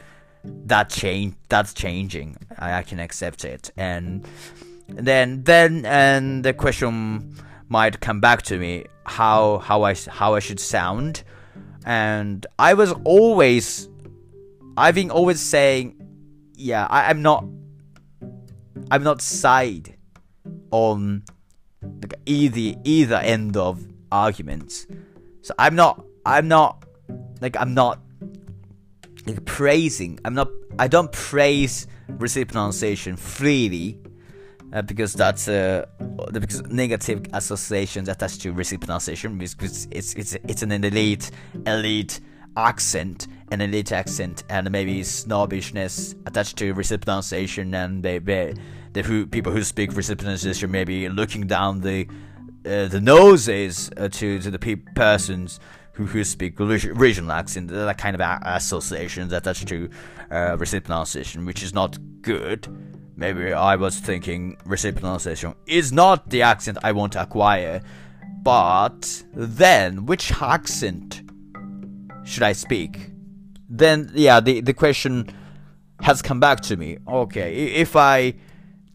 [0.65, 2.37] that change that's changing.
[2.57, 4.25] I, I can accept it, and
[4.87, 7.35] then then and the question
[7.69, 11.23] might come back to me how how I how I should sound,
[11.85, 13.89] and I was always
[14.75, 16.01] I've been always saying,
[16.55, 17.45] yeah, I, I'm not
[18.91, 19.95] I'm not side
[20.71, 21.23] on
[21.81, 24.87] like either either end of arguments.
[25.41, 26.85] So I'm not I'm not
[27.41, 27.99] like I'm not
[29.25, 30.19] like praising.
[30.25, 33.99] I'm not I don't praise received pronunciation freely
[34.73, 35.85] uh, because that's uh,
[36.31, 41.31] because negative associations attached to received pronunciation because it's it's it's an elite
[41.65, 42.19] elite
[42.55, 48.53] accent an elite accent and maybe snobbishness attached to received pronunciation and they, they
[48.93, 52.07] the who, people who speak received pronunciation maybe looking down the
[52.65, 55.59] uh, the noses uh, to to the pe- persons
[55.93, 59.89] who, who speak regional accent, that kind of associations attached to
[60.31, 60.87] uh, received
[61.45, 62.67] which is not good.
[63.15, 67.81] Maybe I was thinking received pronunciation is not the accent I want to acquire,
[68.41, 71.21] but then which accent
[72.23, 73.11] should I speak?
[73.69, 75.29] Then, yeah, the, the question
[76.01, 76.97] has come back to me.
[77.07, 78.33] Okay, if I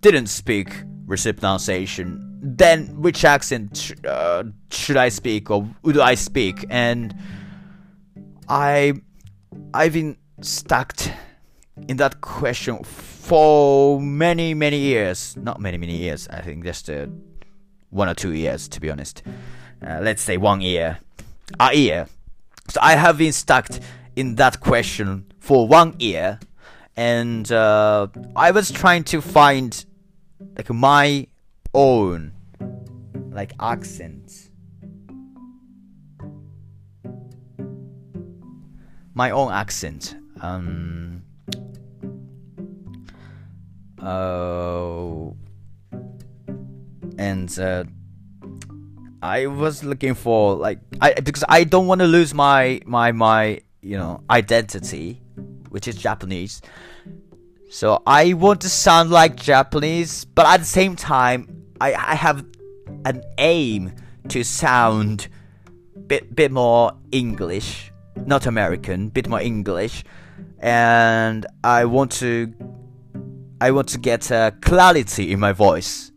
[0.00, 6.64] didn't speak pronunciation, then which accent uh, should I speak or would I speak?
[6.70, 7.14] And
[8.48, 8.94] I,
[9.74, 10.94] I've been stuck
[11.88, 15.36] in that question for many many years.
[15.36, 16.28] Not many many years.
[16.28, 17.06] I think just uh,
[17.90, 19.22] one or two years, to be honest.
[19.86, 20.98] Uh, let's say one year,
[21.60, 22.08] a year.
[22.68, 23.68] So I have been stuck
[24.16, 26.40] in that question for one year,
[26.96, 29.84] and uh, I was trying to find
[30.56, 31.26] like my
[31.74, 32.32] own
[33.30, 34.48] like accent
[39.18, 40.14] My own accent.
[40.40, 41.24] Um.
[44.00, 45.32] Uh,
[47.18, 47.82] and uh,
[49.20, 53.60] I was looking for like I because I don't want to lose my my my
[53.82, 55.20] you know identity,
[55.70, 56.62] which is Japanese.
[57.70, 62.46] So I want to sound like Japanese, but at the same time, I, I have
[63.04, 63.92] an aim
[64.28, 65.28] to sound
[66.06, 67.92] bit bit more English,
[68.24, 70.02] not American, bit more English,
[70.60, 72.54] and I want to
[73.60, 76.10] I want to get a clarity in my voice.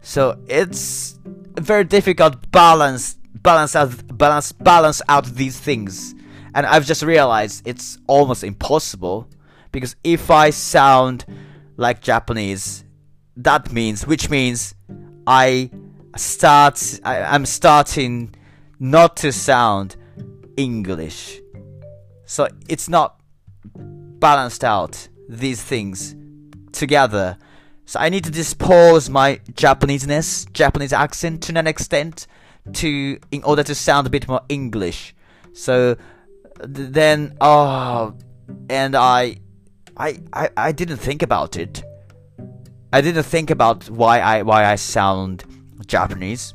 [0.00, 1.18] So it's
[1.58, 6.14] very difficult balance balance out balance balance out these things,
[6.54, 9.28] and I've just realized it's almost impossible
[9.72, 11.24] because if I sound
[11.76, 12.84] like Japanese,
[13.36, 14.74] that means which means
[15.26, 15.70] I
[16.16, 18.34] start I, I'm starting
[18.78, 19.96] not to sound
[20.56, 21.40] English.
[22.26, 23.20] So it's not
[23.74, 26.14] balanced out these things
[26.72, 27.38] together.
[27.86, 32.26] So I need to dispose my Japaneseness, Japanese accent to an extent
[32.74, 35.14] to in order to sound a bit more English.
[35.52, 35.96] So
[36.60, 38.14] then oh
[38.68, 39.36] and I
[40.00, 41.82] I, I, I didn't think about it.
[42.90, 45.44] I didn't think about why I why I sound
[45.86, 46.54] Japanese,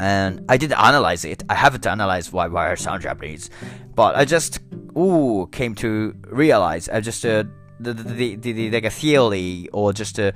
[0.00, 1.44] and I didn't analyze it.
[1.48, 3.50] I haven't analyzed why why I sound Japanese,
[3.94, 4.58] but I just
[4.98, 6.88] ooh came to realize.
[6.88, 7.44] I just uh,
[7.78, 10.34] the, the, the, the like a theory or just a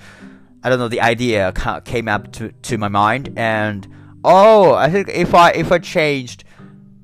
[0.63, 1.53] I don't know the idea
[1.85, 3.87] came up to to my mind, and
[4.23, 6.45] oh I think if I if I changed.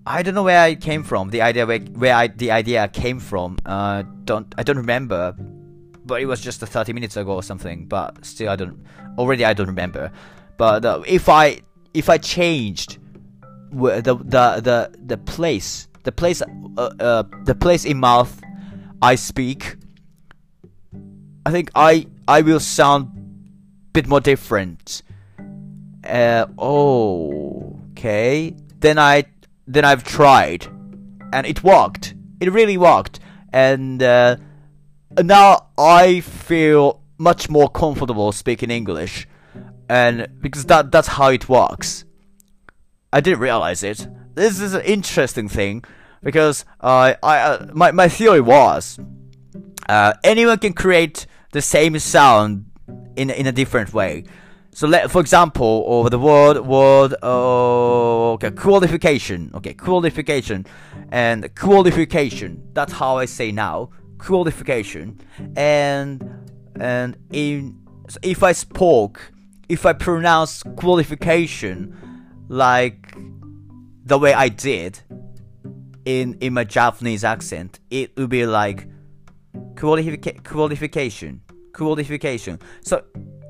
[0.06, 1.30] I don't know where I came from.
[1.30, 3.58] The idea where, where I, the idea came from.
[3.64, 5.34] Uh, don't I don't remember
[6.04, 7.86] but it was just 30 minutes ago or something.
[7.86, 8.84] But still, I don't.
[9.18, 10.12] Already, I don't remember.
[10.56, 11.60] But uh, if I
[11.94, 12.98] if I changed
[13.72, 18.40] the the the the place the place uh, uh, the place in mouth
[19.02, 19.76] I speak,
[21.46, 23.08] I think I I will sound
[23.92, 25.02] bit more different.
[26.04, 28.54] Uh, oh, okay.
[28.80, 29.24] Then I
[29.66, 30.66] then I've tried,
[31.32, 32.14] and it worked.
[32.40, 33.20] It really worked,
[33.52, 34.02] and.
[34.02, 34.36] Uh,
[35.22, 39.28] now I feel much more comfortable speaking English,
[39.88, 42.04] and because that that's how it works.
[43.12, 44.08] I didn't realize it.
[44.34, 45.84] This is an interesting thing
[46.22, 48.98] because uh, I uh, my my theory was
[49.88, 52.66] uh, anyone can create the same sound
[53.16, 54.24] in in a different way.
[54.74, 60.66] So let, for example, over the word word uh, okay qualification okay qualification
[61.12, 62.60] and qualification.
[62.72, 65.20] That's how I say now qualification
[65.56, 66.22] and
[66.80, 67.78] and in
[68.22, 69.32] if I spoke
[69.68, 71.94] if I pronounce qualification
[72.48, 73.14] like
[74.04, 74.98] the way I did
[76.04, 78.88] in in my Japanese accent, it would be like
[79.74, 82.58] qualifica- qualification, qualification.
[82.82, 83.04] So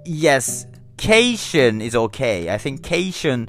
[0.04, 0.66] yes,
[0.96, 2.50] cation is okay.
[2.50, 3.48] I think cation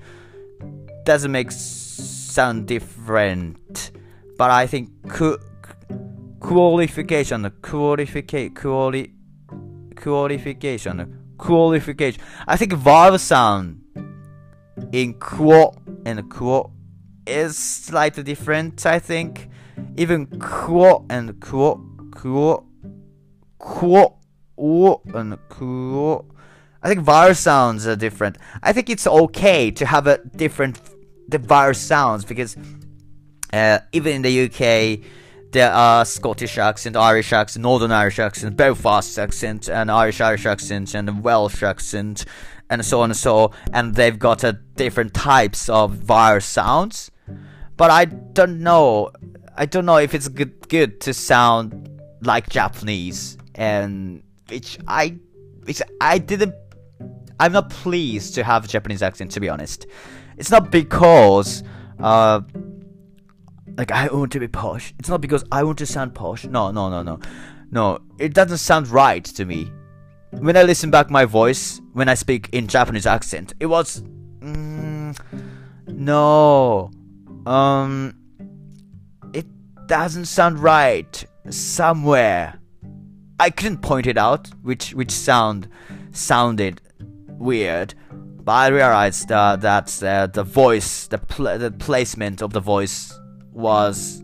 [1.05, 3.91] doesn't make sound different,
[4.37, 5.39] but I think qu-
[6.39, 9.13] qualification, qualification, quali-
[9.95, 12.21] qualification, qualification.
[12.47, 13.81] I think vowel sound
[14.91, 15.73] in quo
[16.05, 16.71] and quo
[17.25, 18.85] is slightly different.
[18.85, 19.49] I think
[19.97, 21.81] even quo and quo,
[22.11, 22.65] quo,
[23.57, 24.17] quo,
[24.57, 26.25] o and quo.
[26.85, 28.37] I think vowel sounds are different.
[28.61, 30.79] I think it's okay to have a different
[31.27, 32.55] the vowel sounds because
[33.51, 34.99] uh, even in the UK
[35.51, 40.93] there are Scottish accent, Irish accent, Northern Irish accent, Belfast accent, and Irish Irish accent,
[40.93, 42.25] and Welsh accent,
[42.69, 43.49] and so on and so.
[43.73, 47.09] And they've got a different types of vowel sounds.
[47.77, 49.09] But I don't know.
[49.57, 51.89] I don't know if it's good good to sound
[52.21, 55.17] like Japanese, and which I
[55.63, 56.53] which I didn't.
[57.39, 59.87] I'm not pleased to have a Japanese accent, to be honest.
[60.37, 61.63] It's not because
[61.99, 62.41] uh
[63.77, 64.93] like I want to be posh.
[64.99, 66.45] It's not because I want to sound posh.
[66.45, 67.19] No, no, no, no.
[67.71, 69.71] No, it doesn't sound right to me.
[70.31, 74.01] When I listen back my voice when I speak in Japanese accent, it was
[74.39, 75.17] mm,
[75.87, 76.91] no.
[77.45, 78.15] Um
[79.33, 79.45] it
[79.87, 82.59] doesn't sound right somewhere.
[83.39, 85.67] I couldn't point it out which which sound
[86.11, 86.81] sounded
[87.37, 92.59] weird, but I realized uh, that uh, the voice, the pl- the placement of the
[92.59, 93.17] voice
[93.51, 94.23] was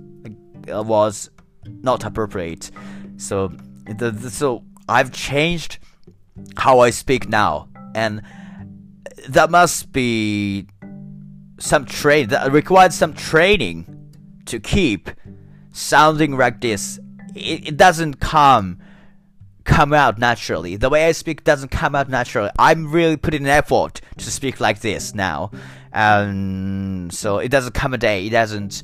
[0.71, 1.29] uh, was
[1.65, 2.71] not appropriate.
[3.17, 3.51] So
[3.85, 5.79] the, the, so I've changed
[6.57, 8.21] how I speak now, and
[9.29, 10.67] that must be
[11.59, 13.85] some train that required some training
[14.45, 15.09] to keep
[15.71, 16.99] sounding like this.
[17.35, 18.79] It, it doesn't come
[19.63, 20.75] come out naturally.
[20.75, 22.49] The way I speak doesn't come out naturally.
[22.57, 25.51] I'm really putting an effort to speak like this now,
[25.91, 28.27] and so it doesn't come a day.
[28.27, 28.83] It doesn't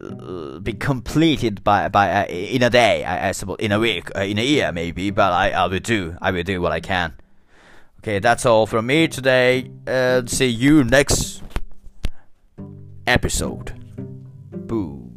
[0.00, 3.04] uh, be completed by by uh, in a day.
[3.04, 5.10] I, I, suppose in a week, uh, in a year maybe.
[5.10, 6.16] But I, I will do.
[6.20, 7.14] I will do what I can.
[8.00, 9.70] Okay, that's all from me today.
[10.26, 11.42] See you next
[13.06, 13.72] episode.
[14.52, 15.07] Boo.